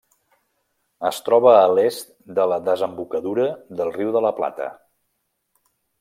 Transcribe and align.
Es 1.09 1.17
troba 1.25 1.51
a 1.57 1.67
l'est 1.79 2.09
de 2.39 2.47
la 2.53 2.57
desembocadura 2.69 3.45
del 3.81 3.93
riu 3.99 4.13
de 4.17 4.23
La 4.27 4.33
Plata. 4.39 4.71